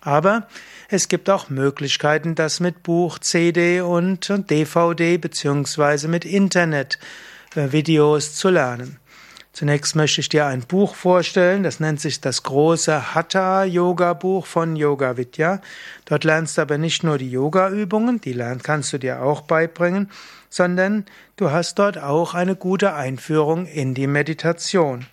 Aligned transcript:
Aber 0.00 0.46
es 0.88 1.08
gibt 1.08 1.28
auch 1.28 1.50
Möglichkeiten, 1.50 2.34
das 2.34 2.60
mit 2.60 2.82
Buch, 2.82 3.18
CD 3.18 3.80
und 3.80 4.32
DVD 4.50 5.18
beziehungsweise 5.18 6.08
mit 6.08 6.24
Internetvideos 6.24 8.28
äh, 8.28 8.32
zu 8.32 8.48
lernen. 8.48 9.00
Zunächst 9.52 9.96
möchte 9.96 10.20
ich 10.20 10.28
dir 10.28 10.46
ein 10.46 10.60
Buch 10.60 10.94
vorstellen, 10.94 11.64
das 11.64 11.80
nennt 11.80 12.00
sich 12.00 12.20
das 12.20 12.44
große 12.44 13.14
Hatha 13.14 13.64
Yoga 13.64 14.14
Buch 14.14 14.46
von 14.46 14.76
Yoga 14.76 15.16
Vidya. 15.16 15.60
Dort 16.04 16.22
lernst 16.22 16.56
du 16.56 16.62
aber 16.62 16.78
nicht 16.78 17.02
nur 17.02 17.18
die 17.18 17.30
Yoga 17.30 17.68
Übungen, 17.68 18.20
die 18.20 18.32
lernst, 18.32 18.64
kannst 18.64 18.92
du 18.92 18.98
dir 18.98 19.22
auch 19.22 19.40
beibringen, 19.40 20.08
sondern 20.48 21.04
du 21.36 21.50
hast 21.50 21.80
dort 21.80 21.98
auch 21.98 22.34
eine 22.34 22.54
gute 22.54 22.94
Einführung 22.94 23.66
in 23.66 23.92
die 23.92 24.06
Meditation. 24.06 25.06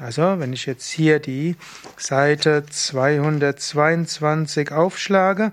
Also, 0.00 0.38
wenn 0.38 0.52
ich 0.52 0.66
jetzt 0.66 0.88
hier 0.88 1.18
die 1.18 1.56
Seite 1.96 2.64
222 2.64 4.70
aufschlage, 4.70 5.50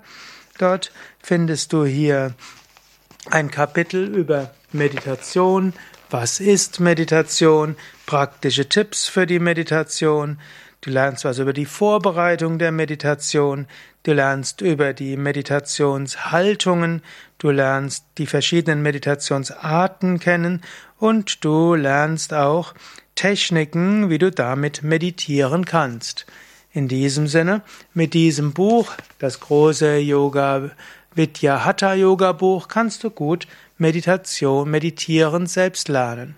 dort 0.60 0.92
findest 1.20 1.74
du 1.74 1.86
hier 1.86 2.36
ein 3.32 3.50
Kapitel 3.50 4.16
über 4.16 4.52
Meditation, 4.72 5.74
was 6.12 6.40
ist 6.40 6.80
Meditation, 6.80 7.76
praktische 8.06 8.70
Tipps 8.70 9.08
für 9.08 9.26
die 9.26 9.40
Meditation, 9.40 10.40
du 10.82 10.92
lernst 10.92 11.26
was 11.26 11.40
über 11.40 11.54
die 11.54 11.66
Vorbereitung 11.66 12.60
der 12.60 12.72
Meditation, 12.72 13.66
du 14.04 14.14
lernst 14.14 14.62
über 14.62 14.94
die 14.94 15.18
Meditationshaltungen, 15.18 17.02
du 17.40 17.50
lernst 17.50 18.06
die 18.20 18.28
verschiedenen 18.28 18.84
Meditationsarten 18.84 20.20
kennen. 20.20 20.62
Und 20.98 21.44
du 21.44 21.76
lernst 21.76 22.34
auch 22.34 22.74
Techniken, 23.16 24.10
wie 24.10 24.18
du 24.18 24.30
damit 24.30 24.84
meditieren 24.84 25.66
kannst. 25.66 26.26
In 26.74 26.88
diesem 26.88 27.28
Sinne, 27.28 27.62
mit 27.94 28.14
diesem 28.14 28.54
Buch, 28.54 28.92
das 29.20 29.40
große 29.40 29.98
Yoga 29.98 30.72
Vidya 31.14 31.64
Hatha 31.64 31.94
Yoga 31.94 32.34
Buch, 32.34 32.68
kannst 32.68 33.04
du 33.06 33.10
gut 33.10 33.48
Meditation, 33.78 34.70
meditieren 34.70 35.48
selbst 35.48 35.88
lernen. 35.88 36.36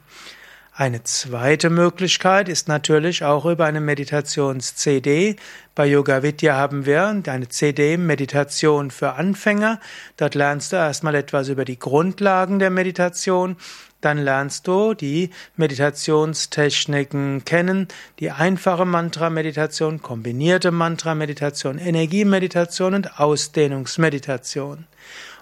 Eine 0.80 1.02
zweite 1.02 1.72
Möglichkeit 1.72 2.48
ist 2.48 2.68
natürlich 2.68 3.24
auch 3.24 3.46
über 3.46 3.66
eine 3.66 3.82
Meditations-CD. 3.82 5.36
Bei 5.74 5.88
Yoga 5.88 6.22
Vidya 6.22 6.56
haben 6.56 6.86
wir 6.86 7.08
eine 7.08 7.50
CD 7.50 7.98
Meditation 7.98 8.92
für 8.92 9.14
Anfänger. 9.14 9.80
Dort 10.18 10.36
lernst 10.36 10.74
du 10.74 10.76
erstmal 10.76 11.16
etwas 11.16 11.50
über 11.50 11.66
die 11.66 11.80
Grundlagen 11.80 12.60
der 12.60 12.70
Meditation. 12.70 13.58
Dann 14.02 14.20
lernst 14.20 14.68
du 14.68 14.94
die 14.94 15.32
Meditationstechniken 15.56 17.44
kennen, 17.44 17.88
die 18.20 18.30
einfache 18.30 18.86
Mantra-Meditation, 18.86 20.04
kombinierte 20.04 20.70
Mantra-Meditation, 20.70 21.80
Energiemeditation 21.80 22.94
und 22.94 23.20
Ausdehnungsmeditation. 23.20 24.86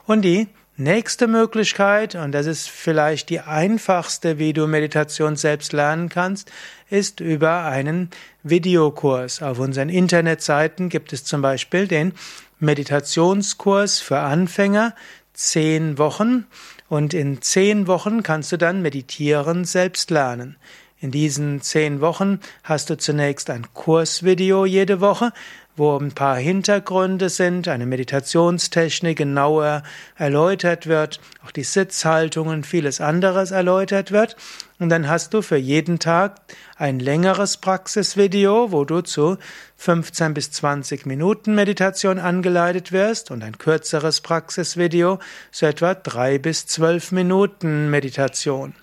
Und 0.06 0.22
die 0.22 0.48
Nächste 0.78 1.28
Möglichkeit, 1.28 2.16
und 2.16 2.34
das 2.34 2.48
ist 2.48 2.70
vielleicht 2.70 3.30
die 3.30 3.40
einfachste, 3.40 4.40
wie 4.40 4.52
du 4.52 4.68
Meditation 4.68 5.38
selbst 5.38 5.72
lernen 5.72 6.10
kannst, 6.10 6.52
ist 6.90 7.22
über 7.22 7.64
einen 7.64 8.10
Videokurs. 8.44 9.42
Auf 9.42 9.60
unseren 9.60 9.88
Internetseiten 9.88 10.90
gibt 10.90 11.14
es 11.14 11.24
zum 11.24 11.42
Beispiel 11.42 11.88
den 11.88 12.12
Meditationskurs 12.60 14.02
für 14.02 14.20
Anfänger, 14.20 14.94
zehn 15.34 15.98
Wochen, 15.98 16.46
und 16.90 17.14
in 17.14 17.42
zehn 17.42 17.88
Wochen 17.88 18.22
kannst 18.22 18.52
du 18.52 18.58
dann 18.58 18.82
meditieren 18.82 19.64
selbst 19.64 20.12
lernen. 20.12 20.58
In 21.06 21.12
diesen 21.12 21.62
zehn 21.62 22.02
Wochen 22.02 22.40
hast 22.64 22.90
du 22.90 22.98
zunächst 22.98 23.52
ein 23.52 23.68
Kursvideo 23.76 24.66
jede 24.66 25.02
Woche, 25.02 25.34
wo 25.76 25.96
ein 26.00 26.14
paar 26.14 26.36
Hintergründe 26.36 27.30
sind, 27.30 27.68
eine 27.68 27.86
Meditationstechnik 27.86 29.16
genauer 29.16 29.84
erläutert 30.18 30.88
wird, 30.88 31.20
auch 31.46 31.52
die 31.52 31.62
Sitzhaltungen, 31.62 32.64
vieles 32.64 33.02
anderes 33.02 33.52
erläutert 33.52 34.12
wird. 34.12 34.36
Und 34.80 34.90
dann 34.90 35.08
hast 35.08 35.36
du 35.36 35.44
für 35.44 35.58
jeden 35.58 36.00
Tag 36.00 36.38
ein 36.76 36.98
längeres 36.98 37.58
Praxisvideo, 37.58 38.72
wo 38.72 38.84
du 38.84 39.02
zu 39.02 39.38
15 39.78 40.34
bis 40.34 40.50
20 40.54 41.06
Minuten 41.06 41.54
Meditation 41.54 42.18
angeleitet 42.18 42.92
wirst 42.92 43.30
und 43.30 43.44
ein 43.44 43.60
kürzeres 43.60 44.22
Praxisvideo 44.22 45.20
zu 45.52 45.68
etwa 45.68 45.94
drei 45.94 46.40
bis 46.40 46.66
zwölf 46.66 47.12
Minuten 47.12 47.92
Meditation. 47.92 48.74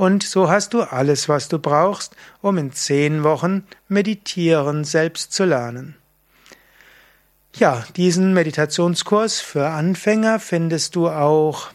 Und 0.00 0.22
so 0.22 0.48
hast 0.48 0.72
du 0.72 0.80
alles, 0.80 1.28
was 1.28 1.48
du 1.48 1.58
brauchst, 1.58 2.16
um 2.40 2.56
in 2.56 2.72
zehn 2.72 3.22
Wochen 3.22 3.66
Meditieren 3.86 4.84
selbst 4.84 5.34
zu 5.34 5.44
lernen. 5.44 5.94
Ja, 7.54 7.84
diesen 7.96 8.32
Meditationskurs 8.32 9.42
für 9.42 9.68
Anfänger 9.68 10.40
findest 10.40 10.96
du 10.96 11.10
auch 11.10 11.68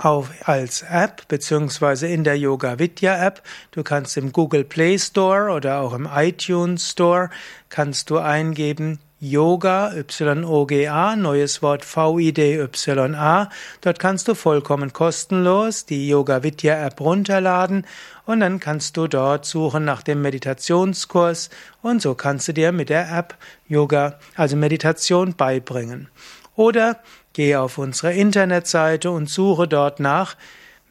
auf, 0.00 0.28
als 0.44 0.82
App 0.82 1.28
beziehungsweise 1.28 2.08
in 2.08 2.24
der 2.24 2.36
Yoga 2.36 2.78
Vidya 2.78 3.16
App. 3.26 3.42
Du 3.70 3.82
kannst 3.82 4.18
im 4.18 4.32
Google 4.32 4.64
Play 4.64 4.98
Store 4.98 5.50
oder 5.50 5.80
auch 5.80 5.94
im 5.94 6.06
iTunes 6.14 6.90
Store 6.90 7.30
kannst 7.70 8.10
du 8.10 8.18
eingeben 8.18 8.98
Yoga, 9.22 9.92
Y-O-G-A, 9.94 11.14
neues 11.14 11.60
Wort 11.60 11.84
V-I-D-Y-A. 11.84 13.50
Dort 13.82 13.98
kannst 13.98 14.28
du 14.28 14.34
vollkommen 14.34 14.94
kostenlos 14.94 15.84
die 15.84 16.08
Yoga 16.08 16.42
Vidya 16.42 16.86
App 16.86 16.98
runterladen 17.02 17.86
und 18.24 18.40
dann 18.40 18.60
kannst 18.60 18.96
du 18.96 19.08
dort 19.08 19.44
suchen 19.44 19.84
nach 19.84 20.02
dem 20.02 20.22
Meditationskurs 20.22 21.50
und 21.82 22.00
so 22.00 22.14
kannst 22.14 22.48
du 22.48 22.54
dir 22.54 22.72
mit 22.72 22.88
der 22.88 23.14
App 23.14 23.36
Yoga, 23.68 24.18
also 24.36 24.56
Meditation 24.56 25.34
beibringen. 25.34 26.08
Oder 26.56 27.00
gehe 27.34 27.60
auf 27.60 27.76
unsere 27.76 28.14
Internetseite 28.14 29.10
und 29.10 29.28
suche 29.28 29.68
dort 29.68 30.00
nach 30.00 30.34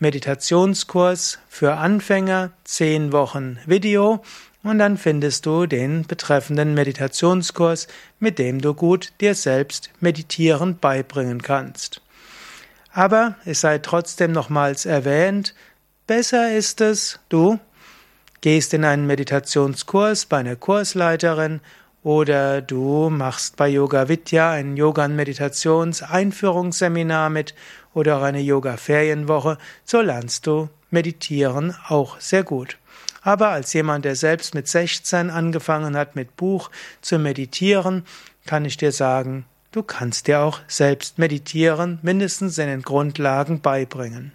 Meditationskurs 0.02 1.40
für 1.50 1.76
Anfänger, 1.76 2.52
10 2.64 3.12
Wochen 3.12 3.60
Video 3.66 4.24
und 4.64 4.80
dann 4.80 4.98
findest 4.98 5.46
du 5.46 5.66
den 5.66 6.08
betreffenden 6.08 6.74
Meditationskurs, 6.74 7.90
mit 8.18 8.40
dem 8.40 8.62
du 8.62 8.74
gut 8.74 9.12
dir 9.20 9.36
selbst 9.36 9.90
meditieren 10.00 10.80
beibringen 10.80 11.42
kannst. 11.42 12.02
Aber 12.94 13.36
es 13.44 13.60
sei 13.60 13.80
trotzdem 13.80 14.32
nochmals 14.32 14.86
erwähnt, 14.86 15.54
besser 16.08 16.56
ist 16.56 16.80
es, 16.80 17.20
du 17.28 17.60
gehst 18.40 18.74
in 18.74 18.86
einen 18.86 19.06
Meditationskurs 19.06 20.28
bei 20.28 20.38
einer 20.38 20.56
Kursleiterin 20.56 21.60
oder 22.04 22.62
du 22.62 23.10
machst 23.10 23.58
bei 23.58 23.68
Yoga 23.68 24.08
Vidya 24.08 24.52
ein 24.52 24.78
Yoga- 24.78 25.04
und 25.06 25.18
Meditations-Einführungsseminar 25.18 27.30
mit 27.30 27.54
oder 28.00 28.18
auch 28.18 28.24
eine 28.24 28.42
Yoga-Ferienwoche, 28.42 29.58
so 29.84 30.02
lernst 30.02 30.48
du 30.48 30.70
meditieren 30.90 31.76
auch 31.88 32.20
sehr 32.20 32.44
gut. 32.44 32.78
Aber 33.22 33.50
als 33.50 33.74
jemand, 33.74 34.06
der 34.06 34.16
selbst 34.16 34.56
mit 34.56 34.68
16 34.68 35.30
angefangen 35.30 35.96
hat, 35.96 36.16
mit 36.16 36.36
Buch 36.38 36.72
zu 37.02 37.20
meditieren, 37.20 38.06
kann 38.46 38.66
ich 38.66 38.78
dir 38.78 38.92
sagen, 38.92 39.46
du 39.72 39.84
kannst 39.84 40.28
dir 40.28 40.40
auch 40.40 40.60
selbst 40.68 41.20
meditieren, 41.20 42.00
mindestens 42.02 42.58
in 42.58 42.68
den 42.68 42.82
Grundlagen 42.82 43.62
beibringen. 43.62 44.32